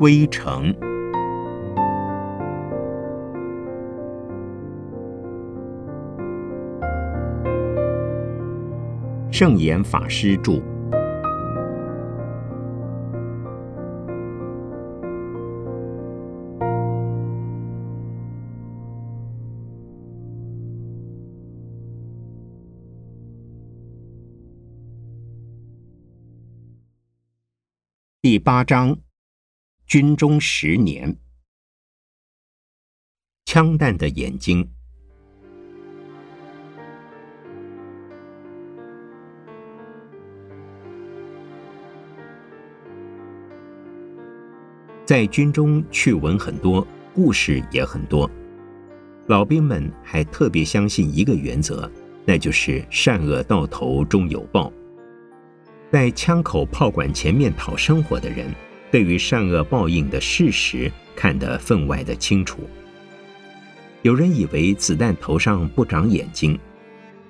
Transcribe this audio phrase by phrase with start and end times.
[0.00, 0.74] 归程。
[9.30, 10.62] 圣严法师著。
[28.22, 28.96] 第八章，
[29.90, 31.16] 军中十年，
[33.44, 34.70] 枪弹的眼睛。
[45.04, 48.30] 在军中趣闻很多，故事也很多。
[49.26, 51.90] 老兵们还特别相信一个原则，
[52.24, 54.72] 那就是善恶到头终有报。
[55.90, 58.54] 在枪口炮管前面讨生活的人，
[58.90, 62.68] 对于善恶报应的事实看得分外的清楚。
[64.02, 66.58] 有人以为子弹头上不长眼睛，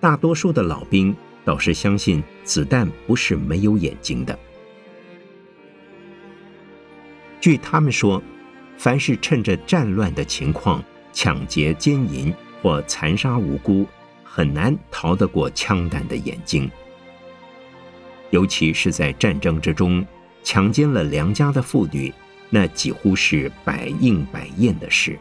[0.01, 4.39] 大多数的老兵倒是相信子弹不是没有眼睛的。
[7.41, 8.23] 据他们说，
[8.77, 13.87] 凡是趁着战乱的情况抢劫奸淫或残杀无辜，
[14.23, 16.71] 很难逃得过枪弹的眼睛。
[18.31, 20.07] 尤其是在战争之中，
[20.43, 22.13] 强奸了良家的妇女，
[22.49, 25.19] 那几乎是百应百验的事。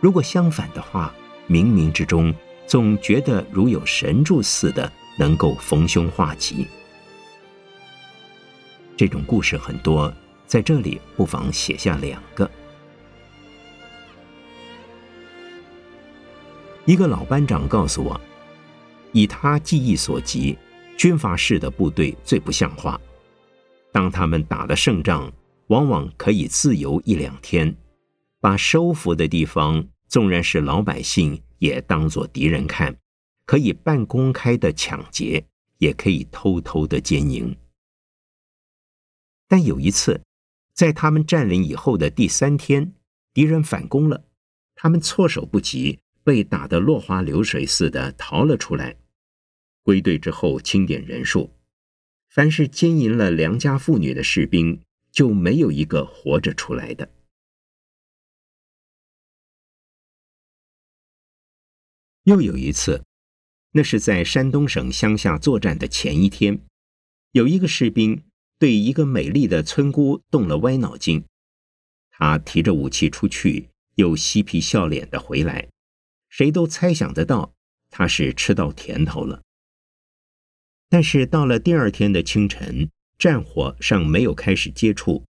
[0.00, 1.12] 如果相反的话，
[1.48, 2.34] 冥冥之中
[2.66, 6.66] 总觉得如有神助似的，能够逢凶化吉。
[8.96, 10.12] 这种故事很多，
[10.46, 12.50] 在这里不妨写下两个。
[16.84, 18.20] 一个老班长告诉我。
[19.12, 20.56] 以他记忆所及，
[20.98, 23.00] 军阀式的部队最不像话。
[23.92, 25.32] 当他们打了胜仗，
[25.68, 27.74] 往往可以自由一两天，
[28.40, 32.96] 把收服的地方，纵然是老百姓，也当作敌人看，
[33.46, 35.46] 可以半公开的抢劫，
[35.78, 37.56] 也可以偷偷的奸淫。
[39.46, 40.20] 但有一次，
[40.74, 42.92] 在他们占领以后的第三天，
[43.32, 44.24] 敌人反攻了，
[44.74, 46.00] 他们措手不及。
[46.24, 48.94] 被打得落花流水似的逃了出来，
[49.88, 51.50] 归队之后清点人数，
[52.28, 57.10] 凡是奸淫了良家妇女的士兵，就没有一个活着出来的。
[62.24, 63.02] 又有一次，
[63.72, 66.60] 那是在山东省乡下作战的前一天，
[67.32, 68.22] 有一个士兵
[68.58, 71.24] 对一个美丽的村姑动了歪脑筋，
[72.10, 75.70] 他提着武器出去，又嬉皮笑脸的回来。
[76.28, 77.54] 谁都猜想得到，
[77.88, 79.40] 他是吃到甜头了。
[80.88, 85.24] 但是到了第二天的清晨，战火尚没有开始接触，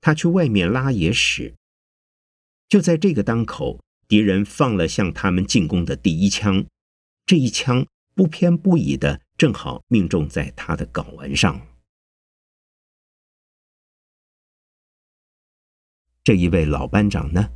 [0.00, 1.54] 他去外面拉野屎。
[2.68, 6.64] 就在这个当口，敌人放了向他们进攻的第一枪，
[7.26, 11.60] 这一枪不偏不倚的，正好命中在他的睾丸上。
[16.24, 17.50] 这一位老班长呢，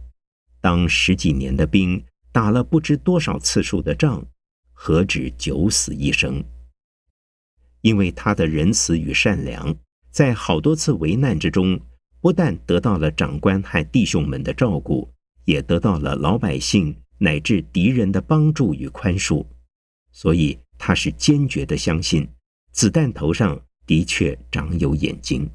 [0.61, 2.05] 当十几年的兵。
[2.33, 4.23] 打了不知多少次数的仗，
[4.75, 6.45] 何止九死一生？
[7.87, 9.73] 因为他的仁慈与善良，
[10.11, 11.81] 在好多次危难之中，
[12.21, 15.09] 不但得到了长官和弟兄们的照顾，
[15.45, 19.47] 也得到了老百姓乃至敌人的帮助与宽恕，
[20.11, 22.29] 所以他是坚决的相信，
[22.73, 25.49] 子弹头上的确长有眼睛。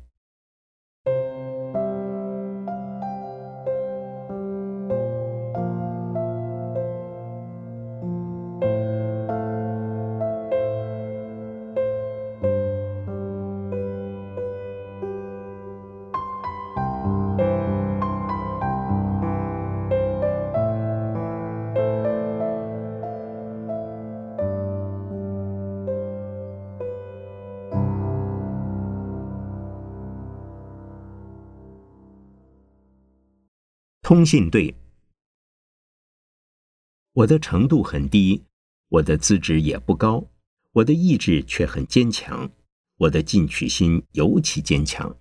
[34.21, 34.75] 通信队，
[37.13, 38.43] 我的程度很低，
[38.87, 40.29] 我的资质也不高，
[40.73, 42.47] 我的意志却很坚强，
[42.97, 45.17] 我的进取心尤其坚强，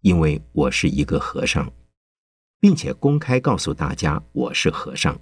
[0.00, 1.72] 因为我是一个和尚，
[2.58, 5.20] 并且公开告诉大家我是和尚。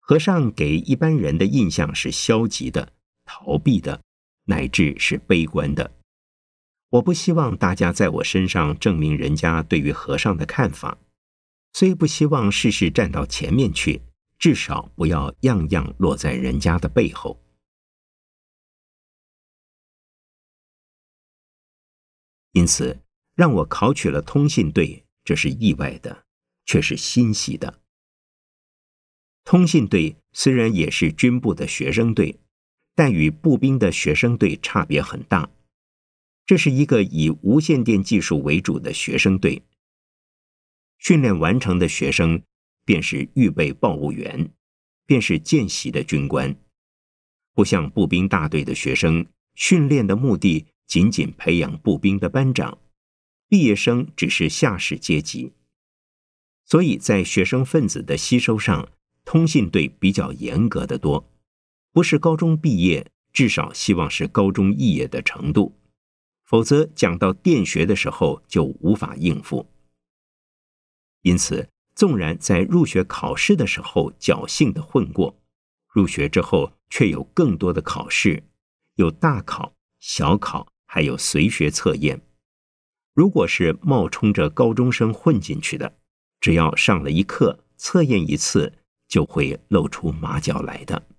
[0.00, 2.92] 和尚给一般人的印象是消极的、
[3.24, 4.02] 逃避的，
[4.46, 5.93] 乃至是悲观的。
[6.94, 10.96] 我不希望大家在我身上证明人家对于和尚的看法，
[11.72, 14.02] 虽不希望事事站到前面去，
[14.38, 17.40] 至少不要样样落在人家的背后。
[22.52, 23.00] 因此，
[23.34, 26.24] 让我考取了通信队，这是意外的，
[26.64, 27.80] 却是欣喜的。
[29.42, 32.38] 通信队虽然也是军部的学生队，
[32.94, 35.50] 但与步兵的学生队差别很大。
[36.46, 39.62] 这是一个以无线电技术为主的学生队。
[40.98, 42.42] 训练完成的学生，
[42.84, 44.50] 便是预备报务员，
[45.06, 46.56] 便是见习的军官。
[47.54, 52.78] 不像步兵大队的学生，训练的目的仅仅培养步兵的班长，
[53.48, 55.52] 毕业生只是下士阶级。
[56.66, 58.88] 所以在学生分子的吸收上，
[59.24, 61.30] 通信队比较严格的多，
[61.92, 65.74] 不是高中毕业，至少希望是高中肄业的程度，
[66.44, 69.66] 否则讲到电学的时候就无法应付。
[71.22, 75.36] 因此，纵然在入学考试的时候侥幸的混过，
[75.88, 78.42] 入学之后却有更多的考试，
[78.96, 82.20] 有大考、小考，还有随学测验。
[83.14, 85.96] 如果是冒充着高中生混进去的，
[86.40, 88.72] 只要上了一课，测验一次，
[89.08, 91.13] 就会露出马脚来的。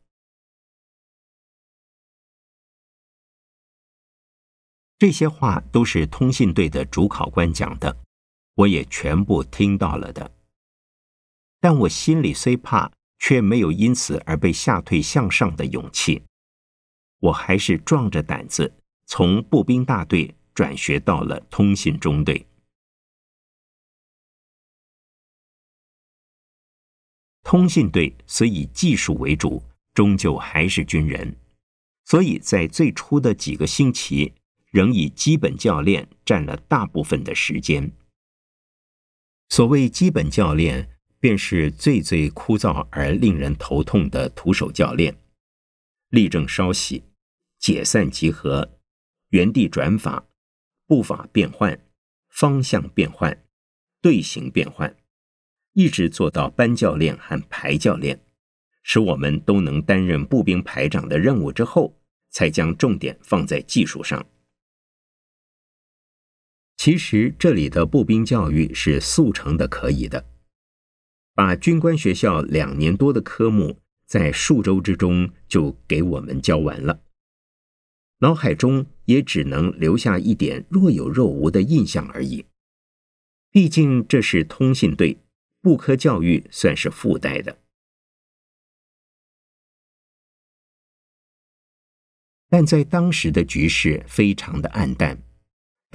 [4.98, 7.98] 这些话都是通信队的主考官讲的。
[8.56, 10.32] 我也全部听到了的，
[11.60, 12.90] 但我心里虽怕，
[13.20, 16.24] 却没有因此而被吓退向上的勇气。
[17.20, 18.74] 我还是壮着胆子
[19.08, 22.48] 从步兵大队转学到了通信中队。
[27.44, 29.62] 通信队虽以技术为主，
[29.94, 31.36] 终究还是军人，
[32.06, 34.34] 所以在最初的几个星期，
[34.76, 37.94] 仍以基本教练占了大部分的时间。
[39.48, 45.18] 所谓基本教练，便是最最枯燥而令人头痛的徒手教练。
[46.10, 47.06] 立正稍息，
[47.58, 48.78] 解散集合，
[49.30, 50.28] 原地转法，
[50.86, 51.80] 步法变换，
[52.28, 53.46] 方向变换，
[54.02, 54.94] 队形变换，
[55.72, 58.22] 一直做到班教练和排教练，
[58.84, 61.98] 使我们都能担任步兵排长的任务之后，
[62.32, 64.28] 才将重点放在技术上。
[66.86, 70.24] 其实这里的步兵教育是速成的，可以的。
[71.34, 77.02] 把军官学校两年多的科目，在数周之中就给我们教完了，
[78.20, 82.46] 脑海中也只能留下一点若有若无的印象而已。
[83.50, 85.18] 毕竟这是通信队，
[85.64, 87.58] 步科教育算是附带的。
[92.48, 95.20] 但在当时的局势非常的暗淡。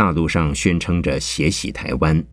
[0.00, 2.26] 大陆上宣称着血洗台湾，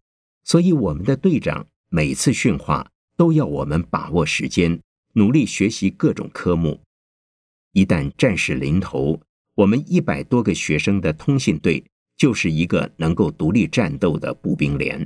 [0.46, 4.82] 所以我们的队长每次训话都要我们把握时间，
[5.16, 6.82] 努力学习各种科目。
[7.74, 9.22] 一旦战事临头，
[9.54, 11.84] 我们一百多个学生的通信队
[12.16, 15.06] 就是一个能够独立战斗的步兵连。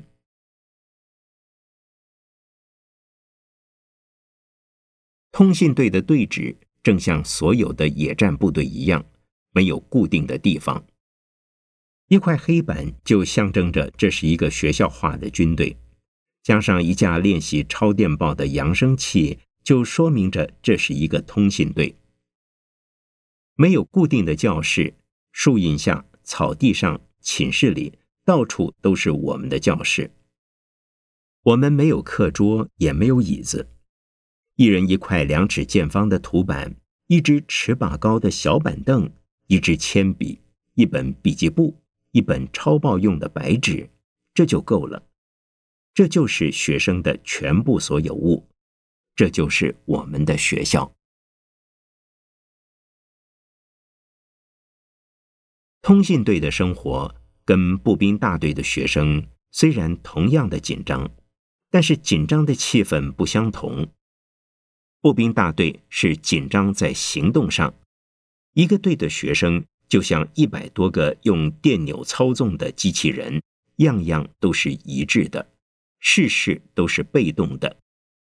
[5.31, 9.03] 通信队的队址正像所有的野战部队一样，
[9.51, 10.85] 没有固定的地方。
[12.11, 15.77] 一块黑板就象征着这是一个学校化的军队，
[16.43, 21.95] 加上一架练习超电报的扬声器，就说明着这是一个通信队。
[23.55, 24.93] 没有固定的教室，
[25.31, 27.93] 树荫下、草地上、寝室里，
[28.25, 30.11] 到处都是我们的教室。
[31.43, 33.69] 我们没有课桌，也没有椅子，
[34.57, 36.75] 一人一块两尺见方的图板，
[37.07, 39.09] 一只尺把高的小板凳，
[39.47, 40.41] 一支铅笔，
[40.73, 41.80] 一本笔记簿。
[42.11, 43.89] 一本抄报用的白纸，
[44.33, 45.07] 这就够了。
[45.93, 48.47] 这就是学生的全部所有物，
[49.15, 50.93] 这就是我们的学校。
[55.81, 61.11] 通信队的生活跟步兵大队的学生虽然同样的紧张，
[61.69, 63.91] 但是紧张的气氛不相同。
[65.01, 67.73] 步兵大队是紧张在行动上，
[68.53, 69.65] 一个队的学生。
[69.91, 73.43] 就像一百多个用电钮操纵的机器人，
[73.79, 75.49] 样样都是一致的，
[75.99, 77.75] 事事都是被动的。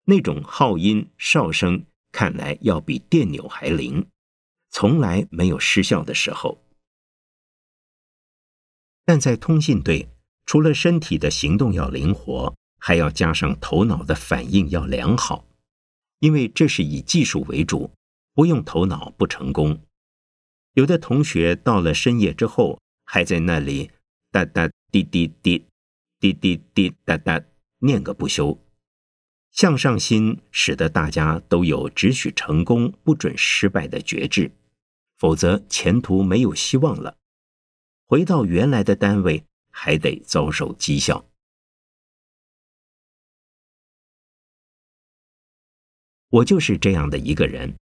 [0.04, 4.06] 那种号音哨声看来要比电钮还灵，
[4.70, 6.62] 从来没有失效的时候。
[9.06, 10.10] 但在通信队，
[10.46, 15.46] 除了身体的行动要灵活，还要加上头脑的反应要良好，
[16.20, 17.92] 因为这是以技术为主，
[18.34, 19.80] 不用头脑不成功。
[20.76, 23.92] 有的同学到了深夜之后，还在那里
[24.30, 25.66] 哒哒滴滴滴，
[26.20, 27.42] 滴滴滴哒哒
[27.80, 28.62] 念个不休。
[29.52, 34.52] 向上心使得大家都有只许成功不准失败的觉志，
[35.18, 37.16] 否则前途没有希望了。
[38.06, 41.26] 回到原来的单位，还得遭受讥笑。
[46.28, 47.78] 我就是这样的一个人，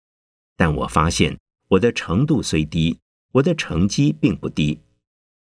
[0.56, 1.38] 但我发现
[1.68, 2.98] 我的程度虽低，
[3.32, 4.80] 我的成绩并不低，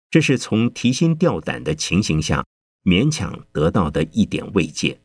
[0.08, 2.46] 这是从提心吊胆的情形下
[2.84, 5.00] 勉强得到的一点慰藉。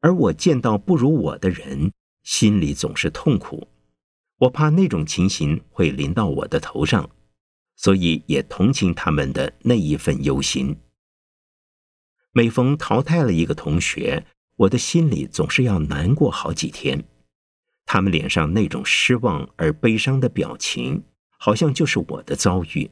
[0.00, 3.68] 而我见到不如我的人，心里总是痛苦，
[4.38, 7.08] 我怕那种情形会临到我的头上，
[7.76, 10.76] 所以也同情他们的那一份忧心。
[12.32, 17.04] 每逢淘汰了一个同学，我的心里总是要难过好几天。
[17.92, 21.04] 他们脸上那种失望而悲伤的表情，
[21.36, 22.90] 好像就是我的遭遇。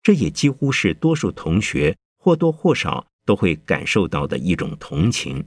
[0.00, 3.08] 这也几乎是多数同学或多或少。
[3.24, 5.46] 都会感受到的一种同情，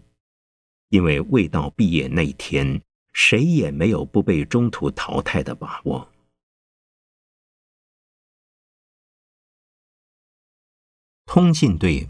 [0.88, 6.10] 因为未到毕业那一天，谁也没有不被中途淘汰的把握。
[11.25, 12.08] 通信队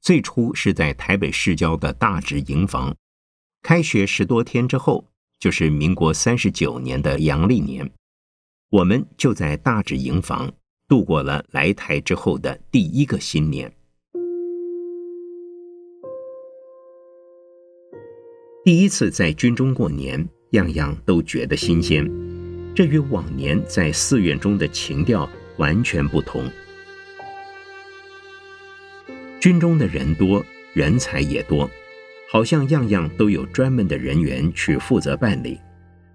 [0.00, 2.96] 最初是在台北市郊的大直营房，
[3.62, 5.04] 开学十多天之后，
[5.40, 7.88] 就是民国三十九年的阳历年，
[8.70, 10.52] 我们就在大直营房
[10.88, 13.72] 度过了来台之后的第一个新年。
[18.64, 22.04] 第一次在军中过年，样样都觉得新鲜。
[22.74, 26.50] 这与往年在寺院中的情调完全不同。
[29.40, 31.70] 军中的人多，人才也多，
[32.30, 35.58] 好像样样都有专门的人员去负责办理，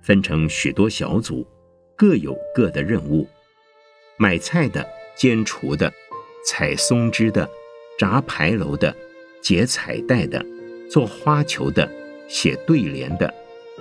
[0.01, 1.45] 分成许多小组，
[1.97, 3.27] 各有各的任务：
[4.17, 5.91] 买菜的、煎厨的、
[6.47, 7.49] 采松枝的、
[7.97, 8.95] 扎牌楼的、
[9.41, 10.45] 解彩带的、
[10.89, 11.89] 做花球的。
[12.25, 13.31] 写对联的，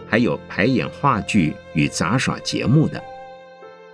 [0.08, 3.02] 还有排演话剧与杂耍节目的，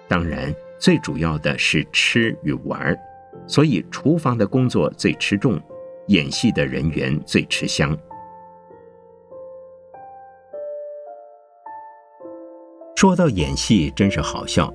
[0.09, 2.99] 当然最主要的是吃与玩儿
[3.47, 5.61] 所以厨房的工作最吃重，
[6.09, 7.97] 演戏的人员最吃香。
[12.99, 14.75] 说到演戏，真是好笑，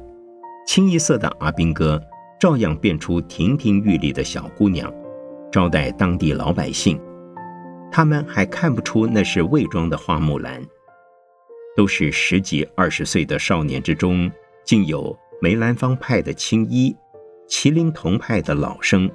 [0.65, 2.01] 清一色的阿兵哥
[2.39, 4.89] 照样变出亭亭玉立的小姑娘，
[5.51, 6.98] 招待当地老百姓。
[7.92, 10.65] 他们还看不出那是伪装的花木兰，
[11.75, 14.32] 都是十几二十岁的少年之中，
[14.63, 16.96] 竟有梅兰芳派的青衣、
[17.50, 19.12] 麒麟童派的老生、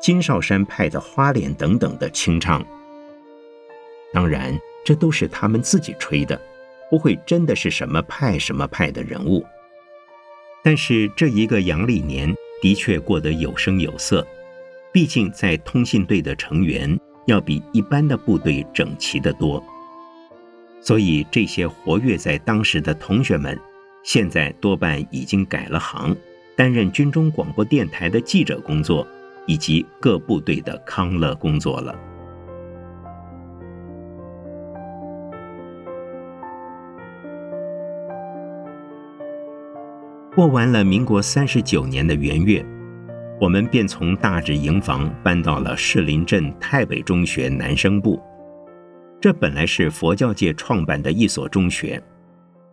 [0.00, 2.64] 金少山派的花脸等等的清唱。
[4.12, 6.40] 当然，这都是他们自己吹的，
[6.90, 9.44] 不会真的是什么派什么派的人物。
[10.62, 14.26] 但是这一个阳历年的确过得有声有色，
[14.92, 16.98] 毕竟在通信队的成员。
[17.26, 19.60] 要比一般的部队整齐得多，
[20.80, 23.58] 所以这些活跃在当时的同学们，
[24.04, 26.16] 现在多半已经改了行，
[26.54, 29.04] 担任军中广播电台的记者工作，
[29.44, 31.98] 以及各部队的康乐工作了。
[40.36, 42.62] 过完了民国三十九年的元月。
[43.40, 48.22] 我们便从大直营房搬到了士林镇太北中学男生部。
[49.18, 52.02] 这本来是佛教界创办的一所中学，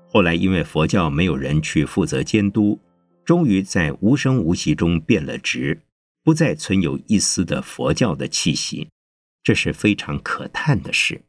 [0.09, 2.77] 后来因为佛教没有人去负责监督，
[3.23, 5.83] 终于在无声无息中变了职，
[6.21, 8.89] 不再存有一丝的佛教的气息，
[9.41, 11.23] 这是非常可叹的事。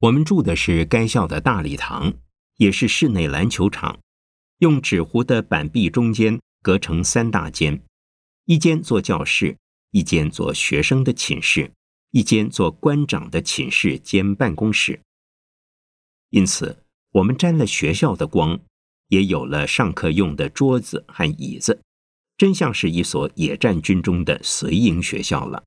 [0.00, 2.14] 我们住的是该校的大礼堂，
[2.56, 3.98] 也是室内篮球场，
[4.58, 6.40] 用纸糊的板壁中间。
[6.62, 7.80] 隔成三大间，
[8.46, 9.56] 一间做教室，
[9.92, 11.70] 一间做学生的寝室，
[12.10, 15.00] 一间做官长的寝室兼办公室。
[16.30, 16.82] 因此，
[17.12, 18.58] 我们沾了学校的光，
[19.06, 21.80] 也有了上课用的桌子和椅子，
[22.36, 25.62] 真像是一所野战军中的随营学校了。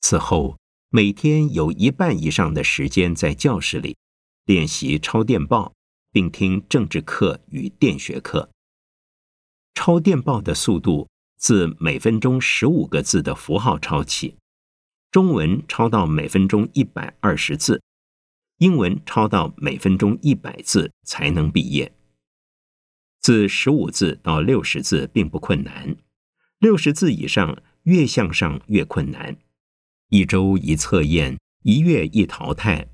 [0.00, 0.56] 此后，
[0.96, 3.96] 每天有一半以上的时间在教室里。
[4.44, 5.74] 练习抄电报，
[6.12, 8.48] 并听政治课与电学课。
[9.74, 14.36] 抄电报的速度自每分钟十五个字的符号抄起，
[15.10, 17.82] 中文抄到每分钟一百二十字，
[18.58, 21.92] 英文抄到每分钟一百字才能毕业。
[23.20, 25.96] 自十五字到六十字并不困难，
[26.60, 29.36] 六十字以上越向上越困难。
[30.08, 32.88] 一周一测验，一月一淘汰。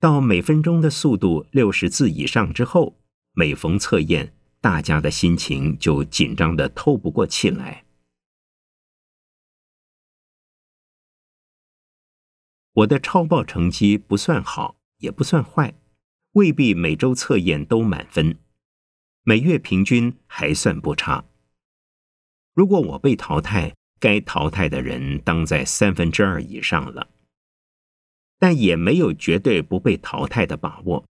[0.00, 2.98] 到每分钟的速度六十字以上之后，
[3.32, 7.84] 每逢测验，大家的心情就紧张的透不过气来。
[12.72, 15.74] 我的抄报成绩不算好，也不算坏，
[16.32, 18.36] 未必每周测验都满分，
[19.22, 21.24] 每月平均还算不差。
[22.52, 27.08] 如果我被淘汰，该淘汰的人当在三分之二以上了，
[28.38, 31.06] 但也没有绝对不被淘汰的把握。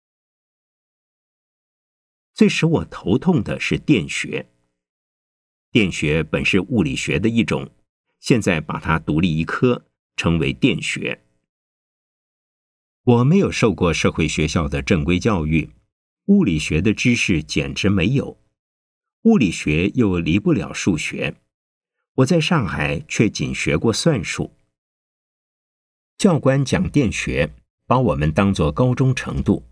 [2.35, 4.47] 最使我头痛的是电学。
[5.71, 7.71] 电学本是物理学的一种，
[8.19, 11.23] 现在把它独立一科，称为电学。
[13.05, 15.71] 我没有受过社会学校的正规教育，
[16.25, 18.39] 物理学的知识简直没有。
[19.23, 21.35] 物理学又离不了数学，
[22.15, 24.51] 我在上海却仅学过算术。
[26.17, 27.53] 教官讲电学，
[27.85, 29.63] 把我们当作高中程度，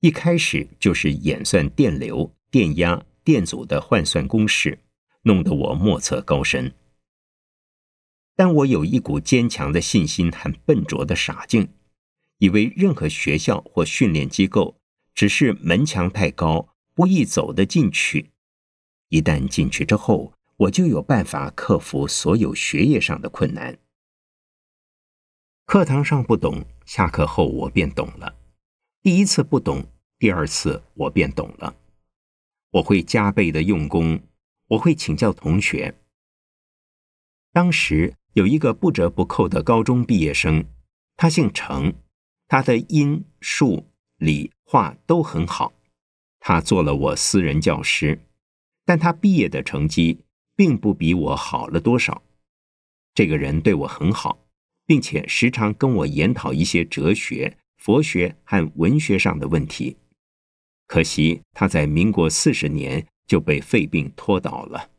[0.00, 4.78] 一开始就是演算电流、电压、电阻的换算公式，
[5.22, 6.72] 弄得我莫测高深。
[8.36, 11.68] 但我有一股坚强的信心和笨拙的傻劲。
[12.38, 14.80] 以为任何学校或训练机构
[15.14, 18.30] 只是门墙太高，不易走得进去。
[19.10, 23.78] 一旦进去之后，我就有办法克服所有学业上的困难。
[25.64, 28.36] 课堂上不懂，下课后我便懂了。
[29.00, 29.86] 第一次不懂，
[30.18, 31.74] 第二次我便懂了。
[32.72, 34.20] 我会加倍的用功，
[34.66, 35.94] 我会请教同学。
[37.52, 40.66] 当时有一个不折不扣的高中毕业生，
[41.16, 41.94] 他姓程。
[42.48, 43.86] 他的音、数、
[44.16, 45.72] 理、化都很好，
[46.40, 48.20] 他做了我私人教师，
[48.84, 50.24] 但他毕业的成绩
[50.60, 52.22] 并不比我好了多少。
[53.14, 54.46] 这个人对我很好，
[54.84, 59.96] 并且时常跟我研讨一些哲学、佛学和文学上的问题。
[60.86, 64.90] 可惜他在民国四十年就被肺病拖倒了。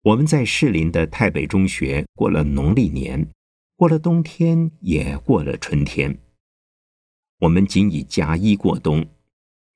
[0.00, 3.30] 我们在士林的太北中学过了农历年，
[3.76, 6.18] 过了冬天，也过了春天。
[7.40, 9.06] 我们仅以夹衣过冬，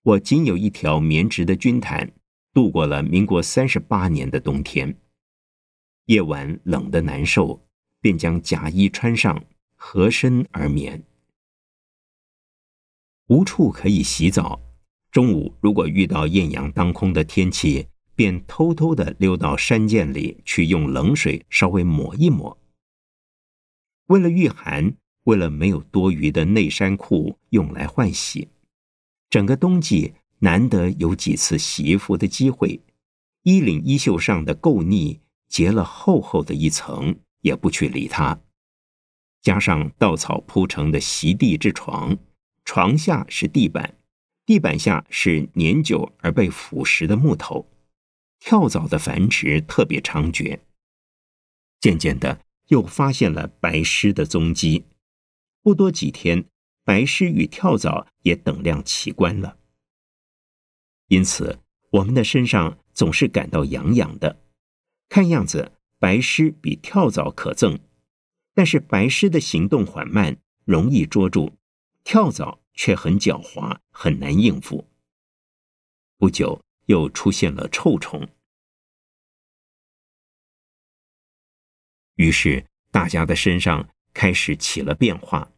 [0.08, 2.10] 我仅有一条棉质的军毯，
[2.54, 4.96] 度过了民国三十八年的冬天。
[6.06, 7.68] 夜晚冷得难受，
[8.00, 9.44] 便将夹衣穿上，
[9.76, 11.04] 合身而眠。
[13.26, 14.58] 无处可以洗澡，
[15.10, 17.88] 中午如果遇到艳阳当空的天气。
[18.14, 22.58] 便偷偷的溜到山涧里去，用冷水稍微抹一抹。
[24.06, 24.92] 为了御寒，
[25.22, 28.48] 为了没有多余的内衫裤用来换洗，
[29.30, 32.80] 整个冬季难得有几次洗衣服的机会，
[33.42, 38.40] 衣领衣袖上的垢腻结了厚厚的一层，也不去理它。
[39.42, 42.18] 加上稻草铺成的席地之床，
[42.64, 43.96] 床下是地板，
[44.44, 47.70] 地板下是年久而被腐蚀的木头。
[48.40, 50.60] 跳蚤的繁殖特别猖獗，
[51.80, 54.84] 渐渐的又发现了白虱的踪迹。
[55.62, 56.44] 不多几天，
[56.88, 59.58] 白虱与跳蚤也等量齐观了。
[61.08, 61.58] 因此，
[61.90, 64.40] 我们的身上总是感到痒痒的。
[65.10, 67.78] 看样子，白虱比跳蚤可憎，
[68.54, 71.58] 但是白虱的行动缓慢，容易捉住；
[72.04, 74.88] 跳蚤却很狡猾，很难应付。
[76.16, 76.62] 不久。
[76.88, 78.26] 又出现了臭虫，
[82.14, 85.52] 于是大家的身上开始起了变化。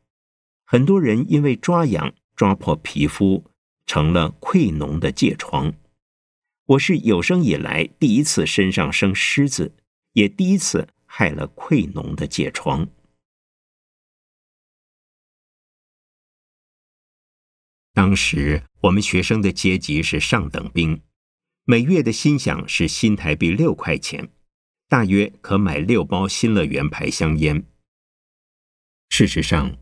[0.73, 3.51] 很多人因为抓痒抓破皮肤，
[3.87, 5.75] 成了溃脓的疥疮。
[6.65, 9.75] 我是有生以来第一次身上生虱子，
[10.13, 12.89] 也第一次害了溃脓的疥疮。
[17.93, 21.03] 当时我们学生的阶级是上等兵。
[21.65, 24.33] 每月的薪饷是新台币六块钱，
[24.87, 27.67] 大约可买六包新乐园牌香烟。
[29.09, 29.77] 事实上，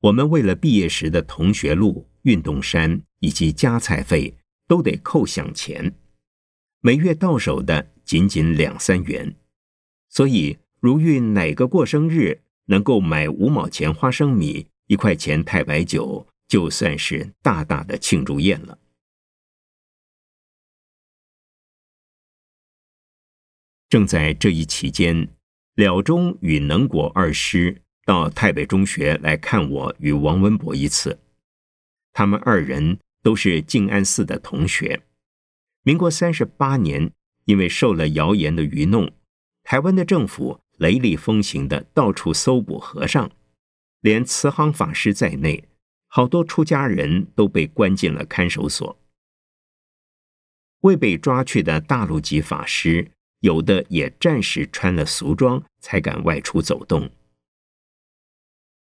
[0.00, 5.92] 我们为了毕业时的同学录、运动衫以及加菜费，都得扣饷钱，
[6.80, 9.34] 每月到手的仅仅两三元。
[10.08, 18.78] 所以，如遇哪个过生日能够买五毛钱花生米、一块钱太白酒，就算是大大的庆祝宴了。
[23.88, 25.28] 正在这一期间，
[25.74, 31.20] 了中与能果二师到太北中学来看我与王文博一次。
[32.14, 35.02] 他们二人都是静安寺的同学。
[35.82, 37.12] 民国三十八年，
[37.44, 39.12] 因为受了谣言的愚弄，
[39.62, 43.30] 台湾的政府雷厉风行的到处搜捕和尚，
[44.00, 45.68] 连慈航法师在内，
[46.06, 48.98] 好多出家人都被关进了看守所。
[50.80, 53.10] 未被抓去的大陆籍法师。
[53.40, 57.08] 有的也暂时穿了俗装，才敢外出走动。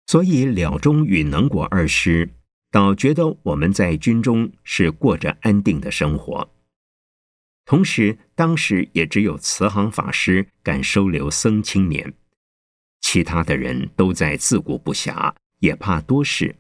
[0.06, 2.34] 所以了中与能果二师
[2.70, 6.52] 倒觉得我们在军中是过着安定的生活。
[7.64, 12.12] 同时，当时也只有慈航法师敢收留僧青年，
[13.00, 16.56] 其他的人都在自顾不暇，也怕多事。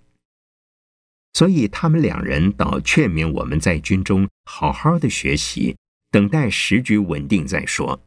[1.34, 5.76] 所以，他们两人倒劝勉我们在军中好好的学习，
[6.10, 8.06] 等待时局稳定再说。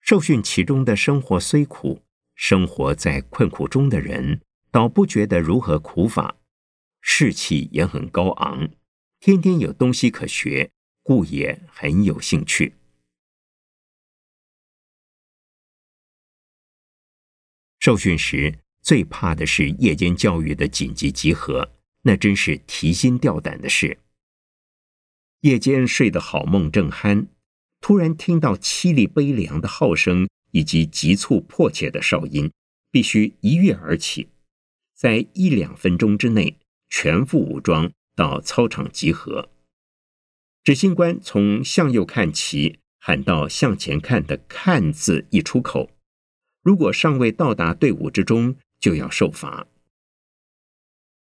[0.00, 2.02] 受训其中的生活虽苦，
[2.42, 6.36] 生活在困苦中的人倒不觉得如何苦法，
[7.02, 8.70] 士气也很高昂。
[9.20, 10.70] 天天有东西可学，
[11.02, 12.76] 故也很有兴趣。
[17.78, 21.70] 受训时最怕的是夜间教育的紧急集合，
[22.04, 23.98] 那真是提心吊胆的事。
[25.40, 27.26] 夜间睡得好梦正酣，
[27.82, 32.50] 突然听到凄厉悲凉的号声以及急促迫切的哨音，
[32.90, 34.28] 必须一跃而起，
[34.94, 36.58] 在一两分钟之内
[36.88, 37.92] 全副武装。
[38.16, 39.48] 到操场集合，
[40.62, 45.88] 执行官从向右看齐喊到向前看的“看”字一出口，
[46.62, 49.68] 如果尚未到达队伍之中，就要受罚。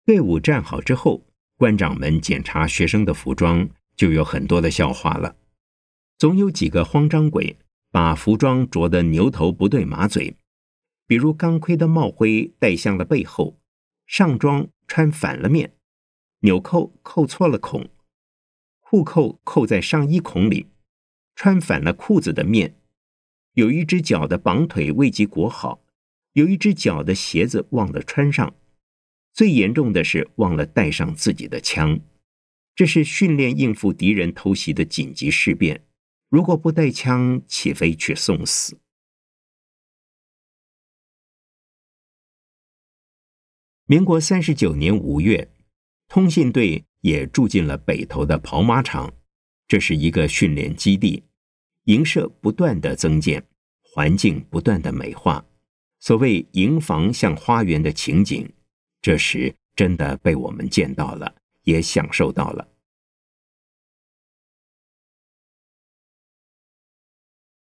[0.03, 1.23] 队伍站好之后，
[1.55, 5.35] 官长们检查学生的服装，就有很多的笑话了。
[6.17, 7.59] 总有几个慌张鬼，
[7.91, 10.37] 把服装着得牛头不对马嘴，
[11.05, 13.59] 比如钢盔的帽徽戴向了背后，
[14.07, 15.73] 上装穿反了面。
[16.39, 17.89] 纽扣扣错了孔，
[18.79, 20.67] 裤扣扣在上衣孔里，
[21.35, 22.75] 穿反了裤子的面，
[23.53, 25.83] 有一只脚的绑腿未及裹好，
[26.33, 28.55] 有一只脚的鞋子忘了穿上，
[29.33, 31.99] 最严重的是忘了带上自己的枪。
[32.73, 35.83] 这是训练应付敌人偷袭的紧急事变，
[36.31, 38.79] 如果不带枪，岂非去送死？
[43.85, 45.53] 民国三十九年五月。
[46.07, 49.13] 通信队也住进了北头的跑马场，
[49.67, 51.25] 这是一个训练基地，
[51.83, 53.45] 营舍不断的增建，
[53.81, 55.45] 环境不断的美化，
[55.99, 58.49] 所谓营房像花园的情景，
[59.01, 62.69] 这时真的被我们见到了，也享受到了。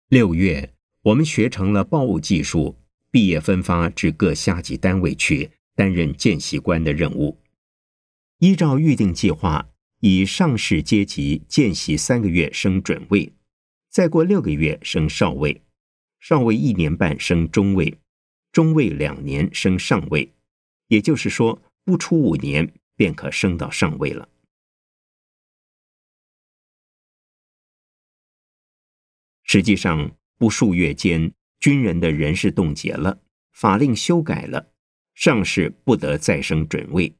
[0.08, 2.76] 六月，我们学成了报务技术，
[3.10, 7.40] 毕业分发至各下级单位去担任见习官的任务。
[8.38, 13.32] 依照预定计划，以上士阶级见习三个月升准尉，
[13.90, 15.60] 再过六个月升少尉，
[16.20, 17.98] 少尉一年半升中尉，
[18.52, 20.32] 中尉两年升上尉，
[20.86, 24.28] 也就是说，不出五年便可升到上尉了。
[29.48, 33.20] 实际上，不数月间，军人的人事冻结了，
[33.52, 34.72] 法令修改了，
[35.14, 37.14] 上士不得再升准尉。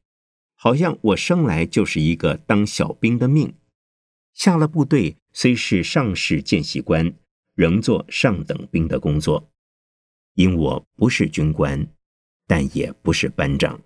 [0.55, 3.55] 好像我生来就是一个当小兵的命，
[4.33, 7.13] 下了部队虽是上士见习官，
[7.55, 9.49] 仍做上等兵的工作。
[10.33, 11.87] 因我不是军官，
[12.45, 13.81] 但也不是班长。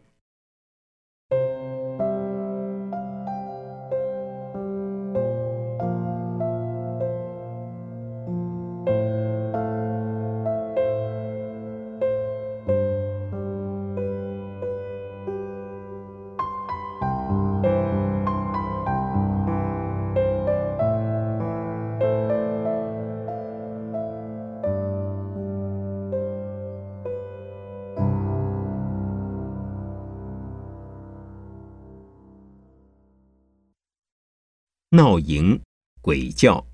[34.93, 35.61] 闹营
[36.01, 36.67] 鬼叫。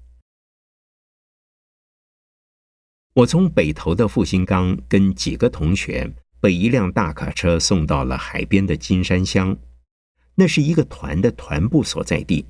[3.14, 9.56] 我从北头的复兴岗跟几个同学被一辆大卡车送到了海边的金山乡，
[10.34, 12.44] 那是一个团的团部所在地。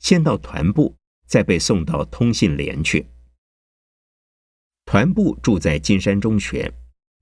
[0.00, 3.08] 先到团部，再被送到通信连去。
[4.84, 6.74] 团部住在金山中学，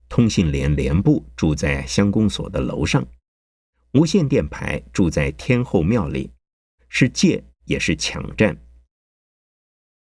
[0.09, 3.07] 通信连连部住在乡公所的楼上，
[3.93, 6.31] 无线电排住在天后庙里，
[6.89, 7.43] 是借。
[7.67, 8.57] 也是抢占，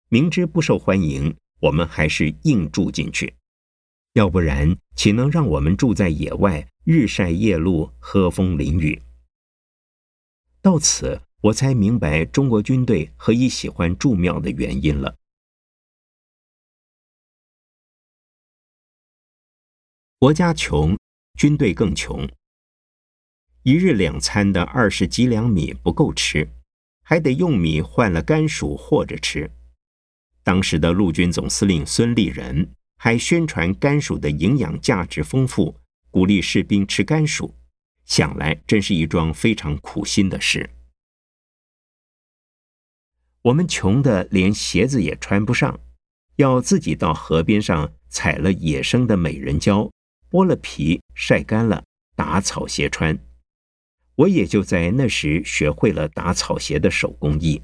[0.08, 3.36] 明知不受欢迎，我们还是硬住进去。
[4.13, 9.02] 要不然，岂能让我们住在野外，日晒夜露，喝风淋雨？
[10.62, 15.15] 到此，我才明白中国军队何以喜欢住庙的原因了。
[20.17, 20.98] 国家穷，
[21.38, 22.28] 军队更穷。
[23.63, 26.50] 一日两餐的二十几两米不够吃。
[27.10, 29.50] 还得用米换了甘薯和着吃。
[30.43, 35.76] 当时的陆军总司令孙立人还宣传甘薯的营养价值丰富，
[36.12, 37.56] 鼓励士兵吃甘薯，
[38.06, 40.69] 想来真是一桩非常苦心的事。
[43.41, 45.80] 我们穷的连鞋子也穿不上，
[46.36, 49.89] 要自己到河边上采了野生的美人蕉，
[50.30, 51.84] 剥了皮晒干了，
[52.15, 53.17] 打草鞋穿。
[54.19, 57.62] 我也就在那时学会了打草鞋的手工艺。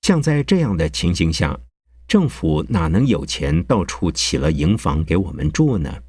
[0.00, 1.60] 像在这样的情形下，
[2.08, 6.02] 政府哪能有钱到处起了营房给我们住呢？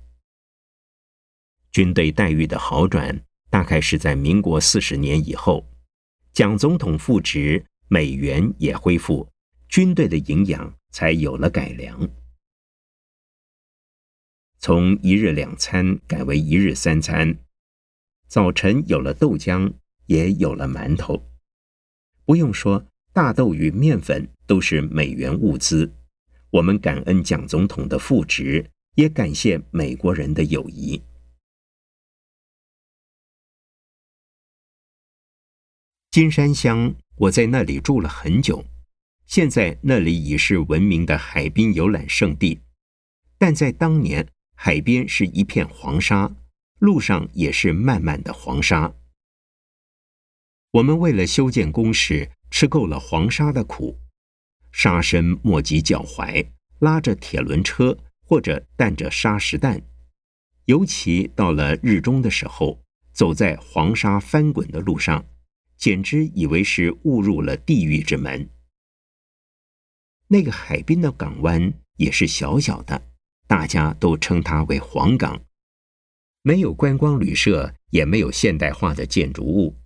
[1.73, 5.67] 军队待遇的好转，大概是在民国四十年以后，
[6.31, 7.65] 蒋总统复职。
[7.89, 9.29] 美元也恢复，
[9.67, 12.09] 军队的营养才有了改良。
[14.57, 17.37] 从一日两餐改为一日三餐，
[18.33, 19.71] 早晨有了豆浆，
[20.07, 21.29] 也有了馒头。
[22.25, 25.93] 不用说，大豆与面粉都是美元物资。
[26.49, 30.99] 我们感恩蒋总统的复职，也感谢美国人的友谊。
[36.09, 36.95] 金山乡。
[37.17, 38.65] 我在那里住了很久，
[39.27, 42.61] 现在那里已是闻名的海滨游览胜地，
[43.37, 46.35] 但在当年，海边是一片黄沙，
[46.83, 48.93] 路上也是漫漫的黄沙。
[50.71, 53.97] 我们为了修建工事，吃够了黄沙的苦，
[54.69, 56.45] 沙身没及脚踝，
[56.79, 59.81] 拉着铁轮车或者担着沙石担，
[60.65, 65.25] 尤其到了日中的时候，走在黄沙翻滚的路上。
[65.77, 68.49] 简直以为是误入了地狱之门。
[70.27, 73.01] 那个海滨的港湾也是小小的，
[73.47, 75.41] 大家都称它为黄港，
[76.45, 79.77] 没有观光旅社，也没有现代化的建筑物，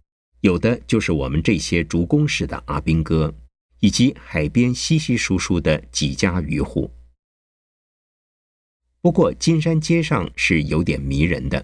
[0.42, 3.36] 有的就是我们这些竹工式的阿兵哥，
[3.80, 6.92] 以及海边稀稀疏疏的几家渔户。
[9.02, 11.64] 不过金山街上是有点迷人的，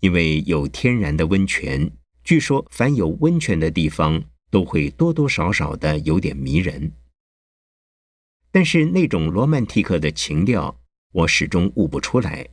[0.00, 1.90] 因为有天然的温泉。
[2.22, 6.92] 据说，凡有温泉的地方，都会多多少少的有点迷人。
[8.50, 10.78] 但是那种罗曼蒂克的情调，
[11.12, 12.46] 我始终悟不出来。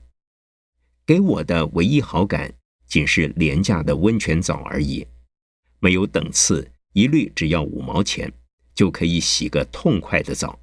[1.06, 2.52] 给我的唯一好感，
[2.88, 5.06] 仅是廉价的温泉澡而已，
[5.80, 8.34] 没有等次，一律只要五毛钱，
[8.74, 10.60] 就可以洗个痛快的澡。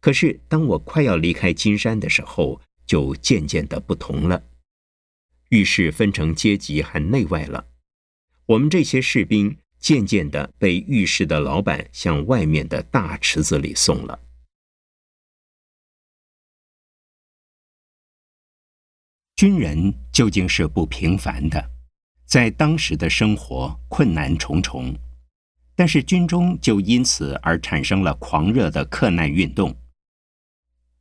[0.00, 4.44] 可是当我快要离开金山的时候，就渐渐的不同了。
[5.48, 7.66] 浴室分成阶级和内外了。
[8.44, 14.20] 我们这些士兵渐渐的被浴室的老板向外面的大池子里送了。
[19.38, 21.64] 军人究竟是不平凡的，
[22.26, 24.92] 在当时的生活困难重重，
[25.76, 29.72] 但是军中就因此而产生了狂热的克难运动。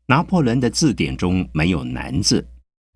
[0.06, 2.47] 拿破仑的字典中没有难字。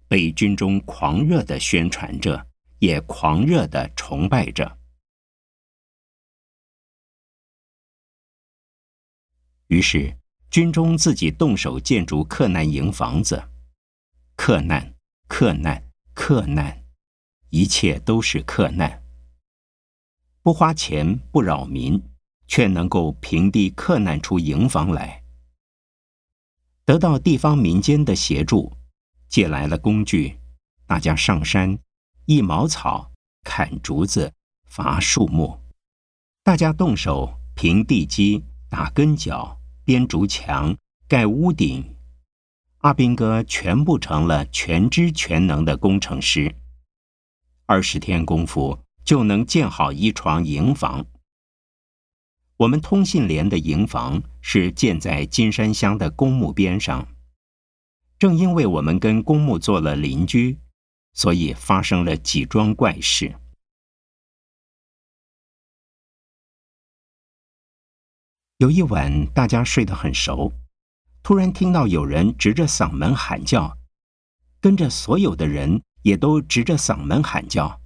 [0.08, 2.46] 被军中狂热的宣传着，
[2.78, 4.78] 也狂热的崇拜着。
[9.70, 10.16] 于是，
[10.52, 13.42] 军中自己动手建筑克难营房子，
[14.36, 14.91] 克难，
[15.34, 15.82] 克难，
[16.14, 16.84] 克难，
[17.52, 19.02] 一切都是克难。
[20.44, 22.04] 不花钱，不扰民，
[22.48, 25.24] 却能够平地克难出营房来，
[26.84, 28.74] 得到地方民间的协助。
[29.30, 30.38] 借来了工具，
[30.86, 31.80] 大家上山，
[32.26, 33.10] 一茅草，
[33.46, 34.34] 砍竹子，
[34.66, 35.58] 伐树木，
[36.44, 40.76] 大家动手平地基，打根脚，编竹墙，
[41.08, 41.96] 盖屋顶。
[42.82, 46.56] 阿兵哥全部成了全知全能的工程师。
[47.68, 51.06] 二十天功夫就能建好一床营房。
[52.58, 57.08] 我们通信连的营房是建在金山乡的公墓边上。
[58.18, 60.58] 正因为我们跟公墓做了邻居，
[61.14, 63.36] 所以发生了几桩怪事。
[68.58, 70.52] 有一晚，大家睡得很熟，
[71.24, 73.78] 突然听到有人直着嗓门喊叫，
[74.60, 77.80] 跟着所有的人也都直着嗓门喊叫，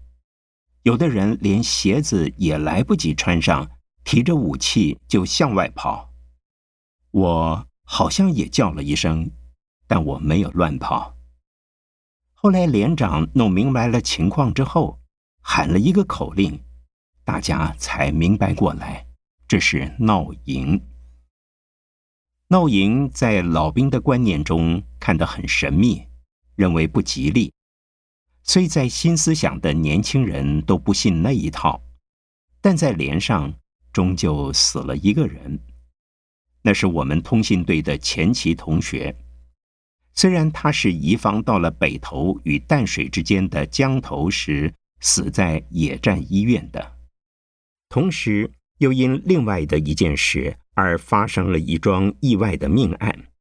[0.84, 3.69] 有的人连鞋子也来不及穿上，
[4.04, 6.13] 提着武器就向外跑。
[7.12, 9.32] 我好像也叫了一声。
[9.88, 11.15] 但我没有乱跑。
[12.34, 15.00] 后来连长弄明白了情况之后，
[15.41, 16.60] 喊了一个口令，
[17.24, 19.06] 大家才明白过来，
[19.48, 20.82] 这是闹营。
[22.47, 26.05] 闹营在老兵的观念中看得很神秘，
[26.55, 27.51] 认为不吉利。
[28.43, 31.81] 虽在新思想的年轻人都不信那一套，
[32.62, 33.51] 但在连上
[33.91, 35.60] 终究死了一个人。
[36.62, 39.15] 那是我们通信队的前旗同学。
[40.13, 46.95] 虽然他是移防到了北头与淡水之间的江头时死在野战医院的，
[47.89, 53.31] 同时又因另外的一件事而发生了一桩意外的命案，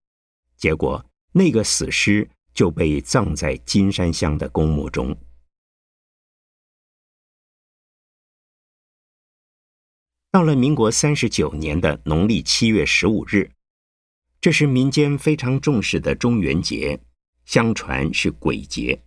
[0.56, 5.14] 结果那个死尸就被葬在金山乡的公墓中。
[10.30, 13.52] 到了民国三十九年的农历七月十五日，
[14.40, 17.00] 这是民间非常重视的中元节，
[17.44, 19.04] 相传是鬼节。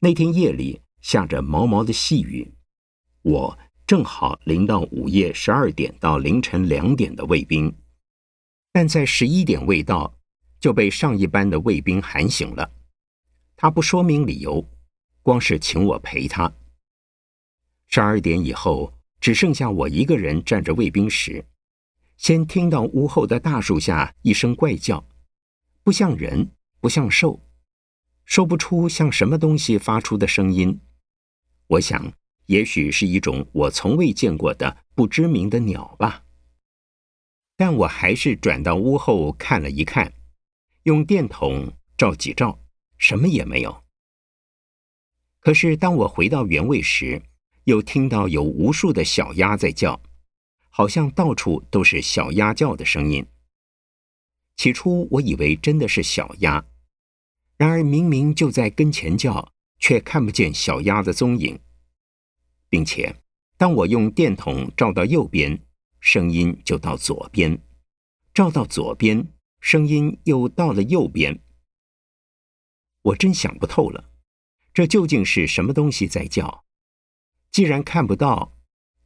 [0.00, 2.52] 那天夜里下着毛毛的细雨，
[3.22, 7.74] 我正好临到午夜十二点到凌晨两点的卫兵，
[8.70, 10.14] 但在十一点未到
[10.60, 12.70] 就被上一班的卫兵喊醒了。
[13.56, 14.64] 他不说明理由，
[15.22, 16.52] 光是请我陪他。
[17.88, 18.94] 十二点以后。
[19.20, 21.44] 只剩下我一个人站着卫兵时，
[22.16, 25.04] 先听到屋后的大树下一声怪叫，
[25.82, 27.42] 不像人，不像兽，
[28.24, 30.80] 说不出像什么东西发出的声音。
[31.66, 32.12] 我想，
[32.48, 36.24] 也许是一种我从未见过的不知名的鸟吧。
[37.56, 40.12] 但我还是转到屋后看了一看，
[40.84, 42.58] 用电筒照几照，
[42.96, 43.84] 什么也没有。
[45.40, 47.20] 可是当我回到原位时，
[47.64, 50.00] 又听到有无数的小鸭在叫，
[50.70, 53.26] 好像到处都是小鸭叫的声音。
[54.56, 56.64] 起初我以为真的是小鸭，
[57.58, 61.58] 然而明明就在跟前叫，却看不见小鸭的踪影，
[62.68, 63.14] 并且
[63.56, 65.60] 当我用电筒照到右边，
[66.00, 67.56] 声音就到左边；
[68.32, 71.42] 照到左边，声音又到了右边。
[73.02, 74.10] 我真想不透了，
[74.72, 76.64] 这究竟是什么东西在叫？
[77.50, 78.56] 既然看不到，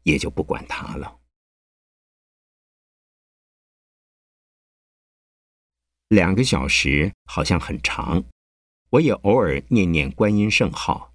[0.02, 1.20] 也就不管它了。
[6.08, 8.24] 两个小时好像很长，
[8.90, 11.14] 我也偶尔念念观音圣号。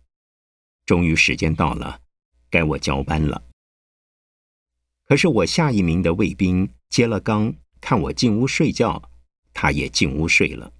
[0.85, 2.01] 终于时间到了，
[2.49, 3.43] 该我交班了。
[5.05, 9.09] 可是我下一名的卫兵接了纲，看我进屋睡觉，
[9.53, 10.73] 他也进屋睡了。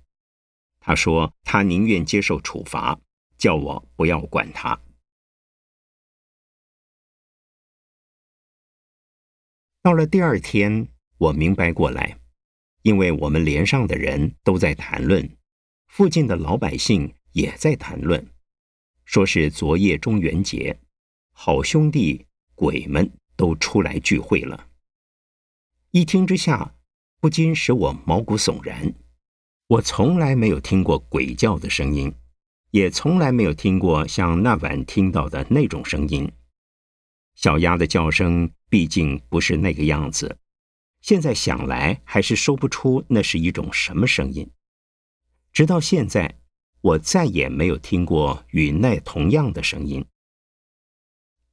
[0.80, 2.99] 他说他宁愿接受处罚，
[3.38, 4.80] 叫我不要管他。
[9.82, 12.19] 到了第二天，我明白过来，
[12.82, 15.38] 因为我们连上的人都在谈论，
[15.88, 18.27] 附近的老百姓也在谈论，
[19.06, 20.77] 说是昨夜中元节，
[21.39, 24.69] 好兄弟鬼们都出来聚会了。
[25.91, 26.73] 一听之下，
[27.19, 28.91] 不禁使我毛骨悚然。
[29.67, 32.12] 我从来没有听过鬼叫的声音，
[32.71, 36.28] 也从来没有听过像那晚听到的那种声音。
[37.36, 40.39] 小鸭的叫声毕竟不是那个样子，
[41.02, 44.50] 现在想来还是说不出那是一种什么声音。
[45.54, 46.39] 直到现在，
[46.82, 50.04] 我再也没有听过与那同样的声音。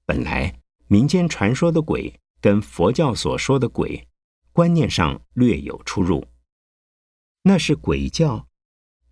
[0.06, 4.06] 本来民间传说的鬼跟佛教所说的鬼
[4.52, 6.26] 观念上略有出入。
[7.42, 8.48] 那是鬼教，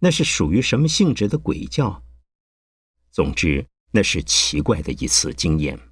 [0.01, 2.03] 那是属于什么性质的鬼教？
[3.11, 5.92] 总之，那是奇怪的一次经验。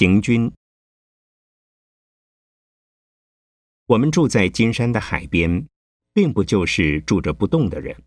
[0.00, 0.50] 行军。
[3.84, 5.68] 我们住在金山的海边，
[6.14, 8.02] 并不就是住着不动的人。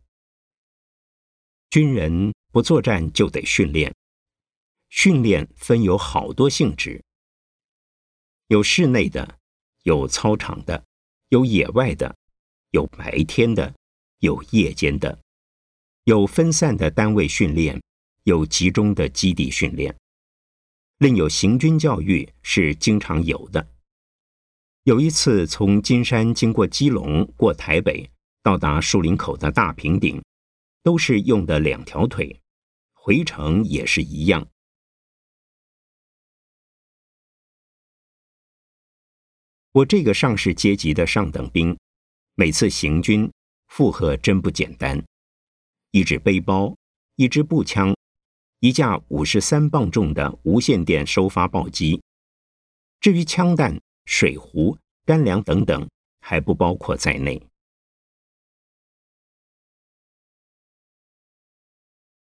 [1.69, 3.93] 军人不作战就得训练，
[4.89, 6.99] 训练分有好多性质，
[8.47, 9.37] 有室内的，
[9.83, 10.83] 有操场的，
[11.29, 12.17] 有野外的，
[12.71, 13.71] 有白天的，
[14.17, 15.21] 有夜间的，
[16.05, 17.79] 有分散的单位训练，
[18.23, 19.95] 有集中的基地训练。
[21.03, 23.67] 另有行军教育是经常有的。
[24.83, 28.09] 有一次从金山经过基隆，过台北，
[28.41, 30.23] 到达树林口的大平顶，
[30.81, 32.39] 都是用的两条腿，
[32.93, 34.47] 回程也是一样。
[39.73, 41.77] 我这个上士阶级的上等兵，
[42.35, 43.29] 每次行军
[43.67, 45.03] 负荷真不简单，
[45.91, 46.73] 一只背包，
[47.17, 47.93] 一支步枪。
[48.64, 52.01] 一架五十三磅重的无线电收发报机，
[53.01, 55.89] 至于枪弹、水壶、干粮等等，
[56.22, 57.45] 还不包括在内。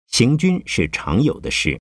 [0.07, 1.79] 行军是常有的事，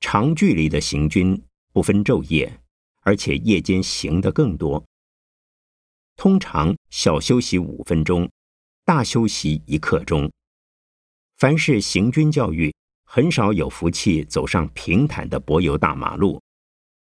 [0.00, 1.42] 长距离的行军
[1.72, 2.60] 不分昼夜，
[3.00, 4.84] 而且夜间行的更多。
[6.16, 8.30] 通常小休息五分钟，
[8.84, 10.30] 大休息一刻钟。
[11.38, 12.70] 凡是行军教育，
[13.14, 16.40] 很少有福气走上平坦的柏油大马路，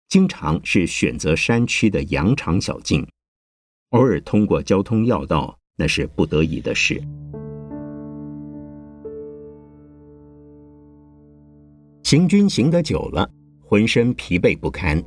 [0.09, 3.03] 经常是选择山区的羊肠小径，
[3.89, 7.01] 偶尔通过交通要道，那是不得已的事。
[12.03, 13.27] 行军行得久了，
[13.65, 15.03] 浑身疲惫不堪，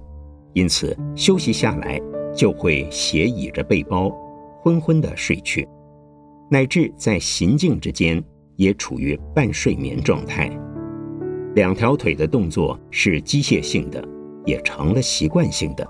[0.54, 2.00] 因此休息下来
[2.36, 4.10] 就会斜倚着背包，
[4.60, 5.68] 昏昏的睡去，
[6.50, 8.20] 乃至在行进之间。
[8.56, 10.50] 也处于半睡眠状态，
[11.54, 14.02] 两条腿的动作是机械性的，
[14.46, 15.86] 也成了习惯性的。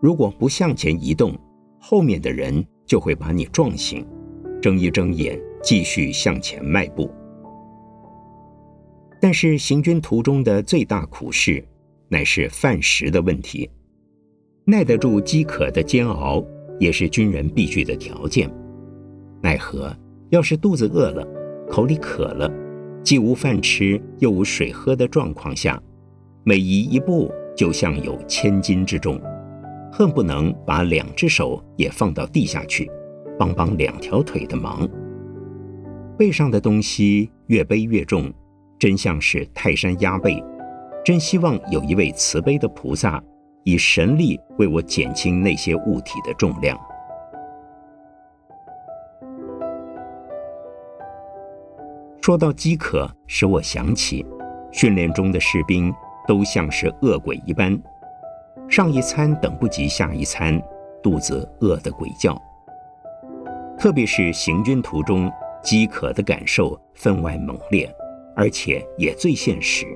[0.00, 1.36] 如果不向前移动，
[1.80, 4.06] 后面的人就会把你撞醒，
[4.62, 7.10] 睁一睁眼继续向前迈步。
[9.20, 11.64] 但是行军途中的最大苦事，
[12.08, 13.68] 乃是饭食的问题。
[14.64, 16.44] 耐得住饥渴的煎熬，
[16.78, 18.48] 也是军人必须的条件。
[19.40, 19.92] 奈何
[20.30, 21.26] 要是肚子饿了，
[21.68, 22.48] 口里渴了，
[23.08, 25.82] 既无饭吃又无水喝的状况下，
[26.44, 29.18] 每移一步就像有千斤之重，
[29.90, 32.86] 恨不能把两只手也放到地下去，
[33.38, 34.86] 帮帮两条腿的忙。
[36.18, 38.30] 背上的东西越背越重，
[38.78, 40.44] 真像是泰山压背。
[41.02, 43.24] 真希望有一位慈悲的菩萨，
[43.64, 46.78] 以神力为我减轻那些物体的重量。
[52.28, 54.22] 说到饥渴，使我想起，
[54.70, 55.90] 训练中的士兵
[56.26, 57.74] 都像是饿鬼一般，
[58.68, 60.60] 上一餐等不及下一餐，
[61.02, 62.38] 肚子饿得鬼叫。
[63.78, 67.90] 特别是行军途中，饥渴的感受分外猛烈，
[68.36, 69.86] 而且也最现实。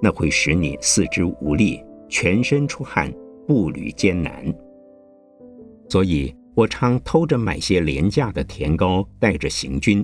[0.00, 3.12] 那会使你四肢无力，全身出汗，
[3.46, 4.42] 步履艰难。
[5.90, 10.02] 所以我常偷着买些廉价的甜糕，带着行军。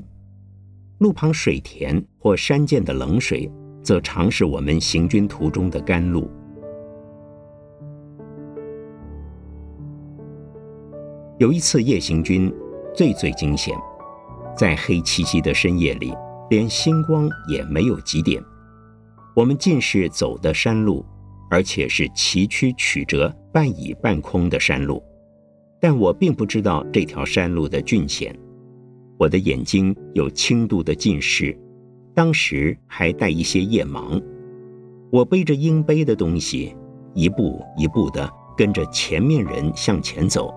[0.98, 3.50] 路旁水田或山涧的冷水，
[3.82, 6.30] 则常是我们行军途中的甘露。
[11.38, 12.50] 有一次夜行军，
[12.94, 13.76] 最最惊险，
[14.56, 16.14] 在黑漆漆的深夜里，
[16.48, 18.42] 连星光也没有几点。
[19.34, 21.04] 我们尽是走的山路，
[21.50, 25.02] 而且是崎岖曲折、半倚半空的山路，
[25.78, 28.34] 但我并不知道这条山路的峻险。
[29.18, 31.58] 我的眼睛有轻度的近视，
[32.14, 34.22] 当时还带一些夜盲。
[35.10, 36.76] 我背着应背的东西，
[37.14, 40.52] 一步一步地跟着前面人向前走。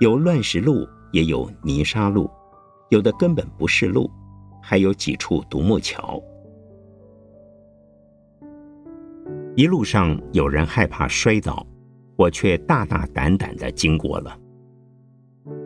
[0.00, 2.28] 有乱石路，也有泥沙路，
[2.88, 4.10] 有的根本不是路，
[4.62, 6.20] 还有几处独木桥。
[9.54, 11.66] 一路上有人害怕摔倒，
[12.16, 14.36] 我却大大胆胆地经过了。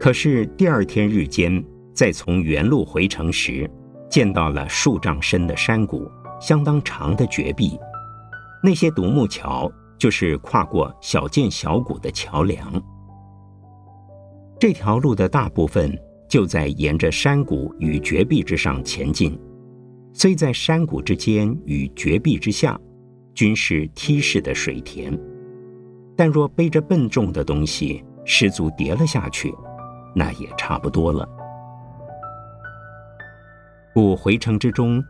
[0.02, 3.70] 可是第二天日间，再从原路回城时，
[4.10, 7.78] 见到了数丈深的山谷，相当长的绝壁。
[8.64, 12.82] 那些独木桥就是跨过小涧小谷的桥梁。
[14.58, 15.96] 这条路的大部分
[16.28, 19.38] 就在沿着山谷与绝壁之上前进，
[20.12, 22.76] 虽在山谷之间与绝壁之下，
[23.36, 25.16] 均是梯式的水田，
[26.16, 29.54] 但若背着笨重的东西，失足跌了下去。
[30.14, 31.28] 那也差不多了。
[33.94, 35.04] 故回城之中，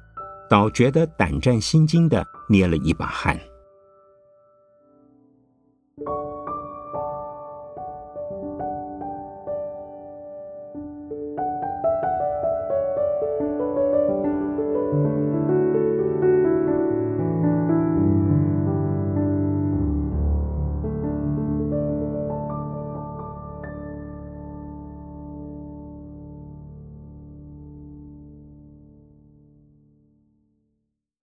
[0.50, 3.38] 倒觉得胆战心惊的，捏了一把汗。